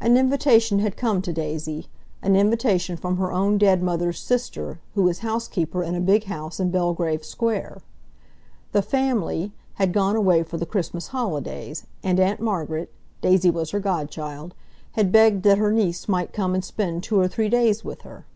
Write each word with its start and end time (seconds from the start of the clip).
An 0.00 0.16
invitation 0.16 0.78
had 0.78 0.96
come 0.96 1.20
to 1.20 1.32
Daisy—an 1.32 2.36
invitation 2.36 2.96
from 2.96 3.16
her 3.16 3.32
own 3.32 3.58
dead 3.58 3.82
mother's 3.82 4.20
sister, 4.20 4.78
who 4.94 5.02
was 5.02 5.18
housekeeper 5.18 5.82
in 5.82 5.96
a 5.96 6.00
big 6.00 6.22
house 6.26 6.60
in 6.60 6.70
Belgrave 6.70 7.24
Square. 7.24 7.82
"The 8.70 8.82
family" 8.82 9.50
had 9.74 9.92
gone 9.92 10.14
away 10.14 10.44
for 10.44 10.58
the 10.58 10.64
Christmas 10.64 11.08
holidays, 11.08 11.88
and 12.04 12.20
Aunt 12.20 12.38
Margaret—Daisy 12.38 13.50
was 13.50 13.72
her 13.72 13.80
godchild—had 13.80 15.10
begged 15.10 15.42
that 15.42 15.58
her 15.58 15.72
niece 15.72 16.08
might 16.08 16.32
come 16.32 16.54
and 16.54 16.64
spend 16.64 17.02
two 17.02 17.18
or 17.18 17.26
three 17.26 17.48
days 17.48 17.84
with 17.84 18.02
her. 18.02 18.26